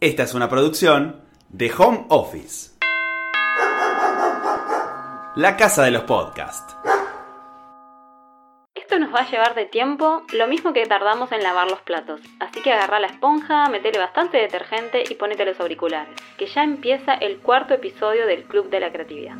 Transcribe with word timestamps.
Esta 0.00 0.22
es 0.22 0.34
una 0.34 0.48
producción 0.48 1.24
de 1.48 1.72
Home 1.76 2.06
Office. 2.10 2.70
La 5.34 5.56
casa 5.56 5.82
de 5.82 5.90
los 5.90 6.02
podcasts. 6.04 6.76
Esto 8.76 9.00
nos 9.00 9.12
va 9.12 9.22
a 9.22 9.28
llevar 9.28 9.56
de 9.56 9.66
tiempo 9.66 10.22
lo 10.34 10.46
mismo 10.46 10.72
que 10.72 10.86
tardamos 10.86 11.32
en 11.32 11.42
lavar 11.42 11.68
los 11.68 11.80
platos. 11.80 12.20
Así 12.38 12.62
que 12.62 12.72
agarra 12.72 13.00
la 13.00 13.08
esponja, 13.08 13.68
metele 13.70 13.98
bastante 13.98 14.38
detergente 14.38 15.02
y 15.10 15.16
ponete 15.16 15.44
los 15.44 15.58
auriculares. 15.58 16.14
Que 16.36 16.46
ya 16.46 16.62
empieza 16.62 17.14
el 17.14 17.38
cuarto 17.38 17.74
episodio 17.74 18.24
del 18.28 18.44
Club 18.44 18.70
de 18.70 18.78
la 18.78 18.92
Creatividad. 18.92 19.34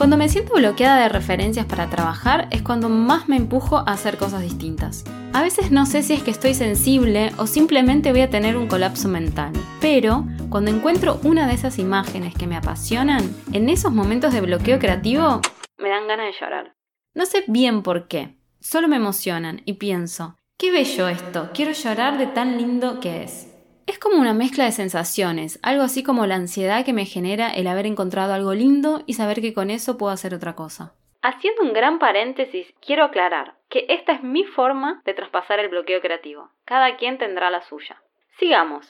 Cuando 0.00 0.16
me 0.16 0.30
siento 0.30 0.54
bloqueada 0.54 0.98
de 1.02 1.10
referencias 1.10 1.66
para 1.66 1.90
trabajar 1.90 2.48
es 2.50 2.62
cuando 2.62 2.88
más 2.88 3.28
me 3.28 3.36
empujo 3.36 3.76
a 3.76 3.82
hacer 3.82 4.16
cosas 4.16 4.40
distintas. 4.40 5.04
A 5.34 5.42
veces 5.42 5.72
no 5.72 5.84
sé 5.84 6.02
si 6.02 6.14
es 6.14 6.22
que 6.22 6.30
estoy 6.30 6.54
sensible 6.54 7.32
o 7.36 7.46
simplemente 7.46 8.10
voy 8.10 8.22
a 8.22 8.30
tener 8.30 8.56
un 8.56 8.66
colapso 8.66 9.10
mental, 9.10 9.52
pero 9.78 10.24
cuando 10.48 10.70
encuentro 10.70 11.20
una 11.22 11.46
de 11.46 11.52
esas 11.52 11.78
imágenes 11.78 12.34
que 12.34 12.46
me 12.46 12.56
apasionan, 12.56 13.30
en 13.52 13.68
esos 13.68 13.92
momentos 13.92 14.32
de 14.32 14.40
bloqueo 14.40 14.78
creativo 14.78 15.42
me 15.76 15.90
dan 15.90 16.08
ganas 16.08 16.32
de 16.32 16.40
llorar. 16.40 16.76
No 17.12 17.26
sé 17.26 17.44
bien 17.46 17.82
por 17.82 18.08
qué, 18.08 18.38
solo 18.58 18.88
me 18.88 18.96
emocionan 18.96 19.60
y 19.66 19.74
pienso, 19.74 20.38
qué 20.56 20.70
bello 20.70 21.08
esto, 21.08 21.50
quiero 21.52 21.72
llorar 21.72 22.16
de 22.16 22.26
tan 22.26 22.56
lindo 22.56 23.00
que 23.00 23.24
es. 23.24 23.49
Es 23.90 23.98
como 23.98 24.20
una 24.20 24.34
mezcla 24.34 24.66
de 24.66 24.70
sensaciones, 24.70 25.58
algo 25.64 25.82
así 25.82 26.04
como 26.04 26.24
la 26.24 26.36
ansiedad 26.36 26.84
que 26.84 26.92
me 26.92 27.06
genera 27.06 27.50
el 27.50 27.66
haber 27.66 27.86
encontrado 27.86 28.32
algo 28.32 28.54
lindo 28.54 29.02
y 29.04 29.14
saber 29.14 29.40
que 29.40 29.52
con 29.52 29.68
eso 29.68 29.98
puedo 29.98 30.12
hacer 30.12 30.32
otra 30.32 30.54
cosa. 30.54 30.94
Haciendo 31.22 31.62
un 31.62 31.72
gran 31.72 31.98
paréntesis, 31.98 32.68
quiero 32.86 33.02
aclarar 33.02 33.54
que 33.68 33.86
esta 33.88 34.12
es 34.12 34.22
mi 34.22 34.44
forma 34.44 35.02
de 35.04 35.14
traspasar 35.14 35.58
el 35.58 35.70
bloqueo 35.70 36.00
creativo. 36.00 36.50
Cada 36.66 36.96
quien 36.98 37.18
tendrá 37.18 37.50
la 37.50 37.62
suya. 37.62 38.00
Sigamos. 38.38 38.86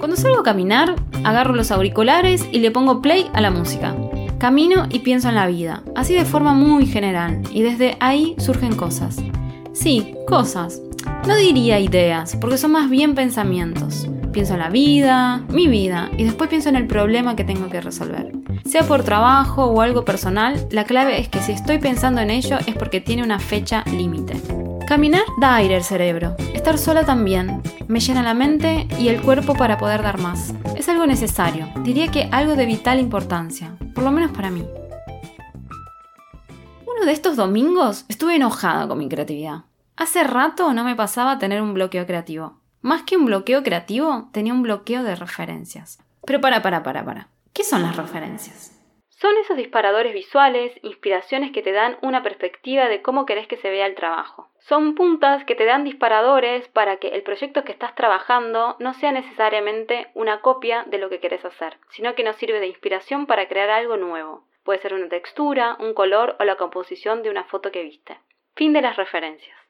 Cuando 0.00 0.16
salgo 0.16 0.40
a 0.40 0.44
caminar, 0.44 0.96
agarro 1.24 1.54
los 1.54 1.70
auriculares 1.70 2.48
y 2.50 2.58
le 2.58 2.72
pongo 2.72 3.00
play 3.00 3.30
a 3.32 3.40
la 3.40 3.52
música. 3.52 3.94
Camino 4.40 4.88
y 4.90 4.98
pienso 4.98 5.28
en 5.28 5.36
la 5.36 5.46
vida, 5.46 5.84
así 5.94 6.14
de 6.14 6.24
forma 6.24 6.52
muy 6.52 6.86
general, 6.86 7.42
y 7.52 7.62
desde 7.62 7.96
ahí 8.00 8.34
surgen 8.40 8.74
cosas. 8.74 9.22
Sí, 9.72 10.16
cosas, 10.26 10.82
no 11.26 11.36
diría 11.36 11.80
ideas, 11.80 12.36
porque 12.40 12.58
son 12.58 12.72
más 12.72 12.90
bien 12.90 13.14
pensamientos. 13.14 14.08
Pienso 14.32 14.54
en 14.54 14.60
la 14.60 14.68
vida, 14.68 15.44
mi 15.48 15.68
vida, 15.68 16.10
y 16.18 16.24
después 16.24 16.50
pienso 16.50 16.68
en 16.68 16.76
el 16.76 16.86
problema 16.86 17.36
que 17.36 17.44
tengo 17.44 17.68
que 17.68 17.80
resolver. 17.80 18.32
Sea 18.64 18.82
por 18.82 19.04
trabajo 19.04 19.66
o 19.66 19.80
algo 19.80 20.04
personal, 20.04 20.66
la 20.70 20.84
clave 20.84 21.20
es 21.20 21.28
que 21.28 21.40
si 21.40 21.52
estoy 21.52 21.78
pensando 21.78 22.20
en 22.20 22.30
ello 22.30 22.58
es 22.66 22.74
porque 22.74 23.00
tiene 23.00 23.22
una 23.22 23.38
fecha 23.38 23.84
límite. 23.92 24.40
Caminar 24.86 25.22
da 25.38 25.54
aire 25.54 25.76
al 25.76 25.84
cerebro. 25.84 26.36
Estar 26.52 26.76
sola 26.78 27.04
también. 27.04 27.62
Me 27.88 28.00
llena 28.00 28.22
la 28.22 28.34
mente 28.34 28.86
y 28.98 29.08
el 29.08 29.22
cuerpo 29.22 29.54
para 29.54 29.78
poder 29.78 30.02
dar 30.02 30.18
más. 30.18 30.52
Es 30.76 30.88
algo 30.88 31.06
necesario. 31.06 31.68
Diría 31.82 32.08
que 32.08 32.28
algo 32.32 32.54
de 32.54 32.66
vital 32.66 33.00
importancia. 33.00 33.76
Por 33.94 34.04
lo 34.04 34.10
menos 34.10 34.32
para 34.32 34.50
mí. 34.50 34.66
Uno 36.86 37.06
de 37.06 37.12
estos 37.12 37.36
domingos 37.36 38.04
estuve 38.08 38.36
enojada 38.36 38.86
con 38.86 38.98
mi 38.98 39.08
creatividad. 39.08 39.64
Hace 39.96 40.24
rato 40.24 40.72
no 40.72 40.82
me 40.82 40.96
pasaba 40.96 41.38
tener 41.38 41.62
un 41.62 41.72
bloqueo 41.72 42.04
creativo. 42.04 42.58
Más 42.82 43.04
que 43.04 43.16
un 43.16 43.26
bloqueo 43.26 43.62
creativo, 43.62 44.28
tenía 44.32 44.52
un 44.52 44.62
bloqueo 44.62 45.04
de 45.04 45.14
referencias. 45.14 45.98
Pero 46.26 46.40
para, 46.40 46.62
para, 46.62 46.82
para, 46.82 47.04
para. 47.04 47.28
¿Qué 47.52 47.62
son 47.62 47.82
las 47.82 47.96
referencias? 47.96 48.72
Son 49.08 49.36
esos 49.38 49.56
disparadores 49.56 50.12
visuales, 50.12 50.72
inspiraciones 50.82 51.52
que 51.52 51.62
te 51.62 51.70
dan 51.70 51.96
una 52.02 52.24
perspectiva 52.24 52.88
de 52.88 53.02
cómo 53.02 53.24
querés 53.24 53.46
que 53.46 53.56
se 53.56 53.70
vea 53.70 53.86
el 53.86 53.94
trabajo. 53.94 54.50
Son 54.58 54.96
puntas 54.96 55.44
que 55.44 55.54
te 55.54 55.64
dan 55.64 55.84
disparadores 55.84 56.66
para 56.68 56.96
que 56.96 57.08
el 57.08 57.22
proyecto 57.22 57.62
que 57.62 57.70
estás 57.70 57.94
trabajando 57.94 58.76
no 58.80 58.94
sea 58.94 59.12
necesariamente 59.12 60.08
una 60.14 60.40
copia 60.40 60.82
de 60.88 60.98
lo 60.98 61.08
que 61.08 61.20
querés 61.20 61.44
hacer, 61.44 61.78
sino 61.90 62.16
que 62.16 62.24
nos 62.24 62.36
sirve 62.36 62.58
de 62.58 62.66
inspiración 62.66 63.26
para 63.26 63.46
crear 63.46 63.70
algo 63.70 63.96
nuevo. 63.96 64.44
Puede 64.64 64.80
ser 64.80 64.92
una 64.92 65.08
textura, 65.08 65.76
un 65.78 65.94
color 65.94 66.36
o 66.40 66.44
la 66.44 66.56
composición 66.56 67.22
de 67.22 67.30
una 67.30 67.44
foto 67.44 67.70
que 67.70 67.84
viste. 67.84 68.18
Fin 68.56 68.72
de 68.72 68.82
las 68.82 68.96
referencias. 68.96 69.63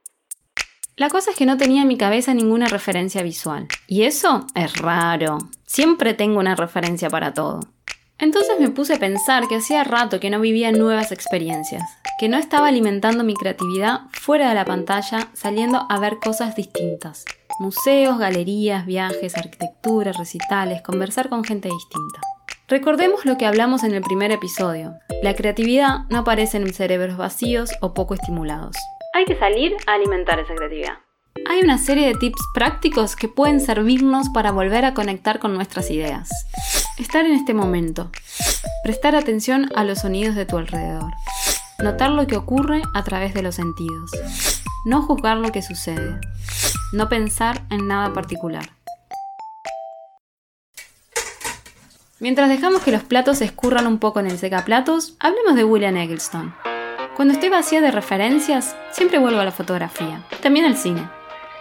La 0.96 1.08
cosa 1.08 1.32
es 1.32 1.36
que 1.36 1.44
no 1.44 1.56
tenía 1.56 1.82
en 1.82 1.88
mi 1.88 1.96
cabeza 1.96 2.34
ninguna 2.34 2.68
referencia 2.68 3.24
visual. 3.24 3.66
Y 3.88 4.04
eso 4.04 4.46
es 4.54 4.76
raro. 4.76 5.38
Siempre 5.66 6.14
tengo 6.14 6.38
una 6.38 6.54
referencia 6.54 7.10
para 7.10 7.34
todo. 7.34 7.58
Entonces 8.20 8.60
me 8.60 8.70
puse 8.70 8.94
a 8.94 9.00
pensar 9.00 9.48
que 9.48 9.56
hacía 9.56 9.82
rato 9.82 10.20
que 10.20 10.30
no 10.30 10.38
vivía 10.40 10.70
nuevas 10.70 11.10
experiencias, 11.10 11.82
que 12.20 12.28
no 12.28 12.38
estaba 12.38 12.68
alimentando 12.68 13.24
mi 13.24 13.34
creatividad 13.34 14.02
fuera 14.12 14.48
de 14.48 14.54
la 14.54 14.64
pantalla, 14.64 15.30
saliendo 15.32 15.84
a 15.90 15.98
ver 15.98 16.18
cosas 16.22 16.54
distintas. 16.54 17.24
Museos, 17.58 18.16
galerías, 18.16 18.86
viajes, 18.86 19.36
arquitectura, 19.36 20.12
recitales, 20.12 20.80
conversar 20.82 21.28
con 21.28 21.42
gente 21.42 21.68
distinta. 21.68 22.20
Recordemos 22.68 23.24
lo 23.24 23.36
que 23.36 23.46
hablamos 23.46 23.82
en 23.82 23.94
el 23.94 24.00
primer 24.00 24.30
episodio. 24.30 24.94
La 25.24 25.34
creatividad 25.34 26.04
no 26.08 26.18
aparece 26.18 26.56
en 26.56 26.72
cerebros 26.72 27.16
vacíos 27.16 27.72
o 27.80 27.94
poco 27.94 28.14
estimulados. 28.14 28.76
Hay 29.16 29.26
que 29.26 29.38
salir 29.38 29.76
a 29.86 29.94
alimentar 29.94 30.40
esa 30.40 30.56
creatividad. 30.56 30.98
Hay 31.48 31.60
una 31.60 31.78
serie 31.78 32.08
de 32.08 32.14
tips 32.14 32.42
prácticos 32.52 33.14
que 33.14 33.28
pueden 33.28 33.60
servirnos 33.60 34.28
para 34.30 34.50
volver 34.50 34.84
a 34.84 34.92
conectar 34.92 35.38
con 35.38 35.54
nuestras 35.54 35.88
ideas. 35.92 36.28
Estar 36.98 37.24
en 37.24 37.30
este 37.30 37.54
momento. 37.54 38.10
Prestar 38.82 39.14
atención 39.14 39.70
a 39.76 39.84
los 39.84 40.00
sonidos 40.00 40.34
de 40.34 40.46
tu 40.46 40.58
alrededor. 40.58 41.12
Notar 41.78 42.10
lo 42.10 42.26
que 42.26 42.36
ocurre 42.36 42.82
a 42.92 43.04
través 43.04 43.34
de 43.34 43.42
los 43.42 43.54
sentidos. 43.54 44.10
No 44.84 45.02
juzgar 45.02 45.36
lo 45.36 45.52
que 45.52 45.62
sucede. 45.62 46.18
No 46.92 47.08
pensar 47.08 47.62
en 47.70 47.86
nada 47.86 48.12
particular. 48.12 48.70
Mientras 52.18 52.48
dejamos 52.48 52.82
que 52.82 52.90
los 52.90 53.04
platos 53.04 53.40
escurran 53.42 53.86
un 53.86 54.00
poco 54.00 54.18
en 54.18 54.26
el 54.26 54.38
secaplatos, 54.38 55.14
hablemos 55.20 55.54
de 55.54 55.62
William 55.62 55.96
Eggleston. 55.98 56.52
Cuando 57.16 57.34
estoy 57.34 57.48
vacía 57.48 57.80
de 57.80 57.92
referencias, 57.92 58.74
siempre 58.90 59.20
vuelvo 59.20 59.38
a 59.38 59.44
la 59.44 59.52
fotografía, 59.52 60.20
también 60.42 60.66
al 60.66 60.76
cine. 60.76 61.08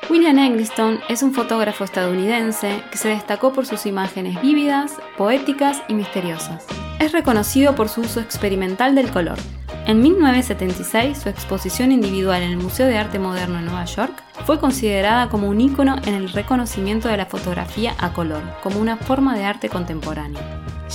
William 0.10 0.40
Eggleston 0.40 1.00
es 1.10 1.22
un 1.22 1.32
fotógrafo 1.32 1.84
estadounidense 1.84 2.82
que 2.90 2.98
se 2.98 3.10
destacó 3.10 3.54
por 3.54 3.68
sus 3.68 3.86
imágenes 3.86 4.42
vívidas, 4.42 4.98
poéticas 5.16 5.84
y 5.88 5.94
misteriosas. 5.94 6.66
Es 7.00 7.12
reconocido 7.12 7.76
por 7.76 7.88
su 7.88 8.02
uso 8.02 8.20
experimental 8.20 8.96
del 8.96 9.12
color. 9.12 9.38
En 9.86 10.02
1976, 10.02 11.18
su 11.24 11.28
exposición 11.28 11.92
individual 11.92 12.42
en 12.42 12.52
el 12.52 12.58
Museo 12.58 12.88
de 12.88 12.98
Arte 12.98 13.20
Moderno 13.20 13.60
en 13.60 13.66
Nueva 13.66 13.84
York 13.84 14.24
fue 14.46 14.58
considerada 14.58 15.28
como 15.28 15.50
un 15.50 15.60
ícono 15.60 15.98
en 16.06 16.14
el 16.14 16.30
reconocimiento 16.30 17.10
de 17.10 17.18
la 17.18 17.26
fotografía 17.26 17.94
a 17.98 18.14
color, 18.14 18.42
como 18.64 18.80
una 18.80 18.96
forma 18.96 19.38
de 19.38 19.44
arte 19.44 19.68
contemporáneo. 19.68 20.40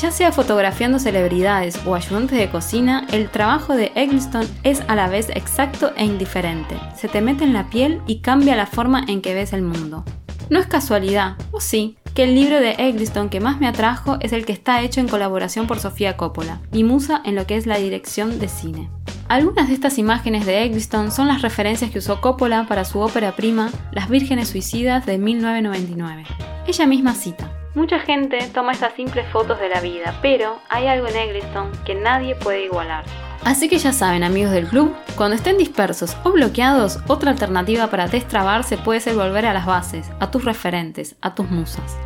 Ya 0.01 0.11
sea 0.11 0.33
fotografiando 0.33 0.99
celebridades 0.99 1.79
o 1.85 1.95
ayudantes 1.95 2.39
de 2.39 2.49
cocina, 2.49 3.07
el 3.13 3.29
trabajo 3.29 3.77
de 3.77 3.93
Eggleston 3.95 4.47
es 4.63 4.83
a 4.89 4.95
la 4.95 5.09
vez 5.09 5.29
exacto 5.35 5.93
e 5.95 6.07
indiferente. 6.07 6.81
Se 6.97 7.09
te 7.09 7.21
mete 7.21 7.45
en 7.45 7.53
la 7.53 7.69
piel 7.69 8.01
y 8.07 8.21
cambia 8.21 8.57
la 8.57 8.67
forma 8.67 9.05
en 9.07 9.21
que 9.21 9.35
ves 9.35 9.53
el 9.53 9.63
mundo. 9.63 10.03
No 10.49 10.59
es 10.61 10.67
casualidad, 10.67 11.37
o 11.51 11.61
sí, 11.61 11.98
que 12.19 12.25
el 12.25 12.35
libro 12.35 12.59
de 12.59 12.75
Eggleston 12.79 13.29
que 13.29 13.39
más 13.39 13.61
me 13.61 13.69
atrajo 13.69 14.17
es 14.19 14.33
el 14.33 14.45
que 14.45 14.51
está 14.51 14.83
hecho 14.83 14.99
en 15.01 15.07
colaboración 15.07 15.69
por 15.69 15.79
Sofía 15.79 16.17
Coppola, 16.17 16.61
mi 16.73 16.83
musa 16.83 17.23
en 17.25 17.37
lo 17.37 17.47
que 17.47 17.55
es 17.55 17.65
la 17.65 17.79
dirección 17.79 18.41
de 18.41 18.49
cine. 18.49 18.91
Algunas 19.29 19.69
de 19.69 19.75
estas 19.75 19.99
imágenes 19.99 20.45
de 20.45 20.65
Eggleston 20.65 21.13
son 21.13 21.29
las 21.29 21.43
referencias 21.43 21.93
que 21.93 22.01
usó 22.01 22.21
Coppola 22.21 22.67
para 22.67 22.85
su 22.85 22.99
ópera 22.99 23.37
prima 23.37 23.71
Las 23.93 24.09
Vírgenes 24.09 24.49
Suicidas 24.49 25.07
de 25.07 25.17
1999. 25.17 26.25
Ella 26.67 26.87
misma 26.89 27.15
cita. 27.15 27.53
Mucha 27.77 28.01
gente 28.01 28.39
toma 28.53 28.73
estas 28.73 28.95
simples 28.95 29.25
fotos 29.31 29.61
de 29.61 29.69
la 29.69 29.81
vida, 29.81 30.19
pero 30.21 30.59
hay 30.71 30.89
algo 30.89 31.07
en 31.07 31.15
Eggleston 31.15 31.71
que 31.87 31.95
nadie 31.95 32.35
puede 32.35 32.65
igualar. 32.65 33.05
Así 33.45 33.69
que 33.69 33.79
ya 33.79 33.93
saben, 33.93 34.25
amigos 34.25 34.53
del 34.53 34.67
club, 34.67 34.95
cuando 35.17 35.37
estén 35.37 35.57
dispersos 35.57 36.17
o 36.25 36.33
bloqueados, 36.33 36.99
otra 37.07 37.31
alternativa 37.31 37.89
para 37.89 38.09
destrabarse 38.09 38.77
puede 38.77 39.01
ser 39.01 39.15
volver 39.15 39.47
a 39.47 39.55
las 39.55 39.67
bases, 39.67 40.11
a 40.21 40.31
tus 40.31 40.45
referentes, 40.45 41.17
a 41.21 41.35
tus 41.35 41.51
musas. 41.51 41.97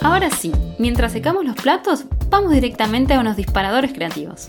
Ahora 0.00 0.28
sí, 0.30 0.52
mientras 0.78 1.12
secamos 1.12 1.44
los 1.44 1.56
platos, 1.56 2.04
vamos 2.28 2.52
directamente 2.52 3.14
a 3.14 3.20
unos 3.20 3.36
disparadores 3.36 3.92
creativos. 3.92 4.48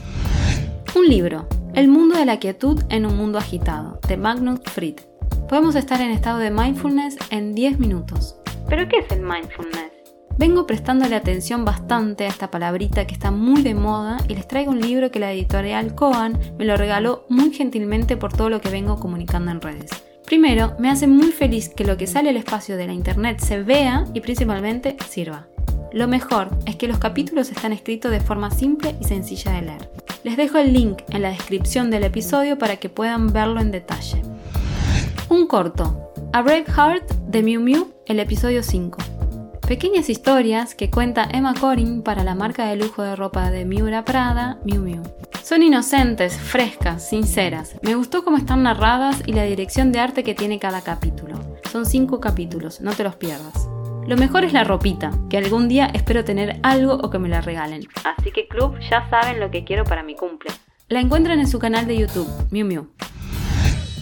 Un 0.96 1.08
libro, 1.08 1.48
El 1.74 1.88
mundo 1.88 2.18
de 2.18 2.26
la 2.26 2.40
quietud 2.40 2.84
en 2.90 3.06
un 3.06 3.16
mundo 3.16 3.38
agitado, 3.38 4.00
de 4.08 4.18
Magnus 4.18 4.60
Fried. 4.66 5.00
Podemos 5.48 5.76
estar 5.76 6.02
en 6.02 6.12
estado 6.12 6.40
de 6.40 6.52
mindfulness 6.52 7.18
en 7.30 7.56
10 7.56 7.80
minutos. 7.80 8.36
¿Pero 8.68 8.88
qué 8.90 8.98
es 9.00 9.12
el 9.12 9.22
mindfulness? 9.22 9.95
Vengo 10.38 10.68
prestándole 10.68 11.16
atención 11.16 11.64
bastante 11.64 12.26
a 12.26 12.28
esta 12.28 12.52
palabrita 12.52 13.08
que 13.08 13.14
está 13.14 13.32
muy 13.32 13.62
de 13.62 13.74
moda 13.74 14.18
y 14.28 14.36
les 14.36 14.46
traigo 14.46 14.72
un 14.72 14.82
libro 14.82 15.10
que 15.10 15.20
la 15.20 15.32
editorial 15.32 15.96
Coan 15.96 16.38
me 16.58 16.66
lo 16.66 16.76
regaló 16.76 17.26
muy 17.30 17.54
gentilmente 17.54 18.18
por 18.18 18.34
todo 18.34 18.50
lo 18.50 18.60
que 18.60 18.70
vengo 18.70 19.00
comunicando 19.00 19.52
en 19.52 19.62
redes. 19.62 19.92
Primero, 20.26 20.76
me 20.78 20.90
hace 20.90 21.08
muy 21.08 21.32
feliz 21.32 21.70
que 21.70 21.86
lo 21.86 21.96
que 21.96 22.08
sale 22.08 22.30
al 22.30 22.36
espacio 22.36 22.76
de 22.76 22.88
la 22.88 22.94
internet 22.94 23.40
se 23.40 23.64
vea 23.64 24.06
y 24.14 24.20
principalmente 24.20 24.98
sirva. 25.08 25.48
Lo 25.94 26.10
mejor 26.10 26.50
es 26.66 26.76
que 26.76 26.90
los 26.90 26.98
capítulos 26.98 27.50
están 27.50 27.72
escritos 27.72 28.12
de 28.12 28.20
forma 28.20 28.52
simple 28.52 28.98
y 29.00 29.06
sencilla 29.06 29.54
de 29.54 29.62
leer. 29.62 29.90
Les 30.26 30.36
dejo 30.36 30.58
el 30.58 30.74
link 30.74 31.04
en 31.12 31.22
la 31.22 31.30
descripción 31.30 31.90
del 31.90 32.04
episodio 32.04 32.58
para 32.58 32.76
que 32.76 32.90
puedan 32.90 33.32
verlo 33.32 33.62
en 33.62 33.72
detalle. 33.72 34.22
Un 35.30 35.48
corto, 35.48 36.12
A 36.34 36.42
Brave 36.42 36.66
Heart 36.66 37.10
de 37.30 37.42
Miu 37.42 37.62
Miu, 37.62 37.94
el 38.06 38.20
episodio 38.20 38.64
5. 38.64 38.98
Pequeñas 39.68 40.12
historias 40.12 40.76
que 40.76 40.92
cuenta 40.92 41.28
Emma 41.32 41.56
Corrin 41.60 42.04
para 42.04 42.24
la 42.24 42.36
marca 42.36 42.68
de 42.68 42.76
lujo 42.76 43.02
de 43.02 43.16
ropa 43.16 43.50
de 43.50 43.66
Miura 43.66 44.06
Prada, 44.06 44.60
Miu 44.64 44.80
Miu. 44.80 45.02
Son 45.42 45.64
inocentes, 45.64 46.38
frescas, 46.38 47.10
sinceras. 47.10 47.76
Me 47.82 47.96
gustó 47.96 48.24
cómo 48.24 48.38
están 48.38 48.62
narradas 48.62 49.24
y 49.26 49.34
la 49.34 49.42
dirección 49.42 49.92
de 49.92 50.00
arte 50.00 50.24
que 50.24 50.36
tiene 50.36 50.60
cada 50.60 50.82
capítulo. 50.82 51.40
Son 51.72 51.88
cinco 51.88 52.20
capítulos, 52.20 52.80
no 52.80 52.94
te 52.94 53.04
los 53.04 53.16
pierdas. 53.16 53.68
Lo 54.06 54.16
mejor 54.18 54.46
es 54.46 54.54
la 54.54 54.64
ropita, 54.64 55.10
que 55.32 55.38
algún 55.38 55.68
día 55.68 55.88
espero 55.88 56.24
tener 56.24 56.60
algo 56.62 56.94
o 56.94 57.10
que 57.10 57.18
me 57.18 57.28
la 57.28 57.42
regalen. 57.42 57.88
Así 58.04 58.32
que 58.32 58.48
club 58.48 58.78
ya 58.88 59.10
saben 59.10 59.40
lo 59.40 59.50
que 59.50 59.64
quiero 59.64 59.84
para 59.84 60.04
mi 60.04 60.16
cumple. 60.16 60.52
La 60.90 61.00
encuentran 61.00 61.40
en 61.40 61.48
su 61.48 61.58
canal 61.58 61.88
de 61.88 61.98
YouTube, 61.98 62.30
Miu 62.52 62.68
Miu. 62.68 62.88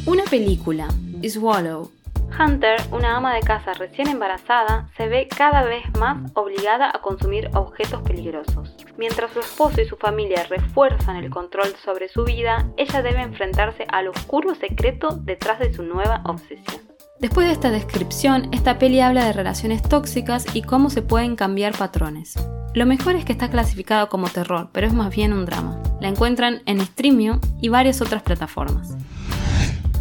Una 0.06 0.26
película, 0.26 0.90
Swallow. 1.26 1.90
Hunter, 2.40 2.82
una 2.92 3.18
ama 3.18 3.36
de 3.36 3.42
casa 3.42 3.74
recién 3.74 4.08
embarazada, 4.08 4.90
se 4.98 5.08
ve 5.08 5.28
cada 5.28 5.64
vez 5.64 5.84
más 6.00 6.32
obligada 6.34 6.90
a 6.94 7.02
consumir 7.02 7.50
objetos 7.54 8.02
peligrosos. 8.02 8.76
Mientras 8.98 9.32
su 9.32 9.40
esposo 9.40 9.82
y 9.82 9.86
su 9.86 9.98
familia 9.98 10.44
refuerzan 10.50 11.18
el 11.18 11.30
control 11.30 11.76
sobre 11.84 12.10
su 12.10 12.24
vida, 12.24 12.68
ella 12.78 13.02
debe 13.02 13.22
enfrentarse 13.22 13.86
al 13.90 14.08
oscuro 14.08 14.56
secreto 14.56 15.20
detrás 15.22 15.60
de 15.60 15.74
su 15.74 15.84
nueva 15.84 16.22
obsesión. 16.26 16.82
Después 17.20 17.48
de 17.48 17.54
esta 17.54 17.70
descripción, 17.70 18.50
esta 18.52 18.80
peli 18.80 19.00
habla 19.00 19.26
de 19.26 19.34
relaciones 19.34 19.82
tóxicas 19.82 20.46
y 20.56 20.64
cómo 20.64 20.90
se 20.90 21.02
pueden 21.02 21.36
cambiar 21.36 21.78
patrones. 21.78 22.36
Lo 22.74 22.86
mejor 22.86 23.16
es 23.16 23.24
que 23.24 23.32
está 23.32 23.50
clasificado 23.50 24.10
como 24.10 24.28
terror, 24.30 24.70
pero 24.74 24.88
es 24.88 24.94
más 24.94 25.16
bien 25.16 25.32
un 25.32 25.46
drama. 25.46 25.82
La 26.02 26.08
encuentran 26.08 26.64
en 26.66 26.82
Streamio 26.82 27.40
y 27.62 27.70
varias 27.70 28.02
otras 28.02 28.24
plataformas. 28.24 28.98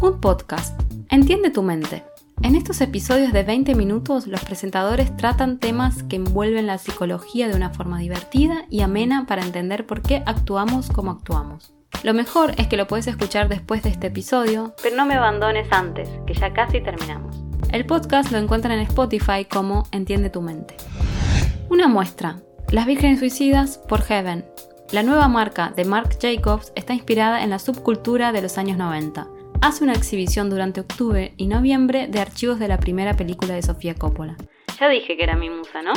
Un 0.01 0.19
podcast. 0.19 0.81
Entiende 1.09 1.51
tu 1.51 1.61
mente. 1.61 2.03
En 2.43 2.57
estos 2.57 2.81
episodios 2.81 3.31
de 3.31 3.43
20 3.43 3.73
minutos, 3.73 4.27
los 4.27 4.43
presentadores 4.43 5.15
tratan 5.15 5.59
temas 5.59 6.03
que 6.03 6.17
envuelven 6.17 6.67
la 6.67 6.77
psicología 6.77 7.47
de 7.47 7.55
una 7.55 7.69
forma 7.69 7.99
divertida 7.99 8.65
y 8.69 8.81
amena 8.81 9.25
para 9.25 9.45
entender 9.45 9.85
por 9.85 10.01
qué 10.01 10.23
actuamos 10.25 10.89
como 10.89 11.11
actuamos. 11.11 11.73
Lo 12.03 12.13
mejor 12.13 12.53
es 12.57 12.67
que 12.67 12.75
lo 12.75 12.85
puedes 12.85 13.07
escuchar 13.07 13.47
después 13.47 13.81
de 13.83 13.91
este 13.91 14.07
episodio, 14.07 14.75
pero 14.83 14.97
no 14.97 15.05
me 15.05 15.13
abandones 15.13 15.71
antes, 15.71 16.09
que 16.27 16.33
ya 16.33 16.51
casi 16.51 16.81
terminamos. 16.81 17.41
El 17.71 17.85
podcast 17.85 18.29
lo 18.29 18.39
encuentran 18.39 18.77
en 18.77 18.87
Spotify 18.87 19.45
como 19.49 19.87
Entiende 19.93 20.29
tu 20.29 20.41
mente. 20.41 20.75
Una 21.69 21.87
muestra. 21.87 22.41
Las 22.71 22.85
Vírgenes 22.85 23.19
Suicidas 23.19 23.77
por 23.87 24.01
Heaven. 24.01 24.43
La 24.91 25.01
nueva 25.01 25.29
marca 25.29 25.71
de 25.73 25.85
Marc 25.85 26.17
Jacobs 26.21 26.73
está 26.75 26.93
inspirada 26.93 27.41
en 27.41 27.51
la 27.51 27.59
subcultura 27.59 28.33
de 28.33 28.41
los 28.41 28.57
años 28.57 28.77
90. 28.77 29.27
Hace 29.63 29.85
una 29.85 29.93
exhibición 29.93 30.49
durante 30.49 30.81
octubre 30.81 31.33
y 31.37 31.47
noviembre 31.47 32.07
de 32.09 32.19
archivos 32.19 32.59
de 32.59 32.67
la 32.67 32.81
primera 32.81 33.13
película 33.13 33.53
de 33.53 33.61
Sofía 33.61 33.95
Coppola. 33.95 34.35
Ya 34.77 34.89
dije 34.89 35.15
que 35.15 35.23
era 35.23 35.37
mi 35.37 35.49
musa, 35.49 35.81
¿no? 35.81 35.93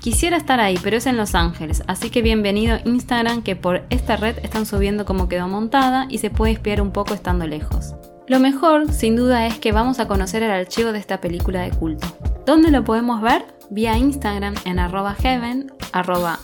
Quisiera 0.00 0.36
estar 0.36 0.60
ahí, 0.60 0.78
pero 0.84 0.98
es 0.98 1.06
en 1.06 1.16
Los 1.16 1.34
Ángeles, 1.34 1.82
así 1.88 2.10
que 2.10 2.22
bienvenido 2.22 2.78
Instagram 2.84 3.42
que 3.42 3.56
por 3.56 3.82
esta 3.90 4.16
red 4.16 4.38
están 4.44 4.66
subiendo 4.66 5.04
cómo 5.04 5.28
quedó 5.28 5.48
montada 5.48 6.06
y 6.08 6.18
se 6.18 6.30
puede 6.30 6.52
espiar 6.52 6.80
un 6.80 6.92
poco 6.92 7.12
estando 7.12 7.44
lejos. 7.48 7.96
Lo 8.28 8.38
mejor, 8.38 8.92
sin 8.92 9.16
duda, 9.16 9.48
es 9.48 9.58
que 9.58 9.72
vamos 9.72 9.98
a 9.98 10.06
conocer 10.06 10.44
el 10.44 10.52
archivo 10.52 10.92
de 10.92 11.00
esta 11.00 11.20
película 11.20 11.62
de 11.62 11.70
culto. 11.70 12.06
¿Dónde 12.46 12.70
lo 12.70 12.84
podemos 12.84 13.20
ver? 13.20 13.44
Vía 13.68 13.98
Instagram 13.98 14.54
en 14.64 14.78
arroba 14.78 15.16
heaven, 15.16 15.72
arroba 15.92 16.38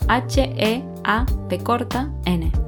corta 1.62 2.10
N. 2.24 2.63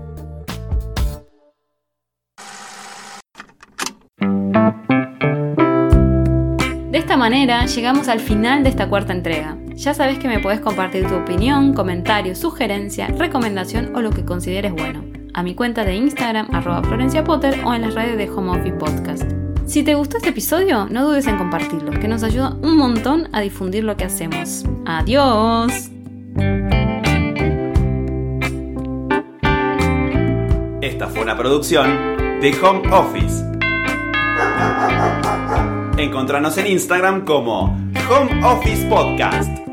esta 7.07 7.17
manera 7.17 7.67
llegamos 7.67 8.09
al 8.09 8.19
final 8.19 8.65
de 8.65 8.71
esta 8.71 8.89
cuarta 8.89 9.13
entrega. 9.13 9.57
Ya 9.77 9.95
sabes 9.95 10.19
que 10.19 10.27
me 10.27 10.41
puedes 10.41 10.59
compartir 10.59 11.07
tu 11.07 11.15
opinión, 11.15 11.73
comentario, 11.73 12.35
sugerencia, 12.35 13.07
recomendación 13.07 13.95
o 13.95 14.01
lo 14.01 14.11
que 14.11 14.25
consideres 14.25 14.73
bueno. 14.73 15.05
A 15.33 15.45
mi 15.45 15.55
cuenta 15.55 15.85
de 15.85 15.95
Instagram, 15.95 16.49
arroba 16.53 16.83
Florencia 16.83 17.23
Potter 17.23 17.61
o 17.65 17.73
en 17.75 17.83
las 17.83 17.95
redes 17.95 18.19
de 18.19 18.29
Home 18.29 18.59
Office 18.59 18.73
Podcast. 18.73 19.31
Si 19.67 19.85
te 19.85 19.95
gustó 19.95 20.17
este 20.17 20.31
episodio, 20.31 20.89
no 20.91 21.07
dudes 21.07 21.29
en 21.29 21.39
compartirlo, 21.39 21.93
que 21.93 22.09
nos 22.09 22.25
ayuda 22.25 22.57
un 22.61 22.77
montón 22.77 23.29
a 23.33 23.41
difundir 23.41 23.85
lo 23.85 23.97
que 23.97 24.07
hacemos. 24.07 24.65
¡Adiós! 24.85 25.93
Esta 30.81 31.07
fue 31.07 31.23
una 31.23 31.37
producción 31.37 32.17
de 32.41 32.53
Home 32.61 32.83
Office. 32.91 33.45
Encontranos 35.99 36.59
en 36.59 36.67
Instagram 36.67 37.25
como 37.25 37.75
Home 38.11 38.45
Office 38.45 38.87
Podcast. 38.87 39.66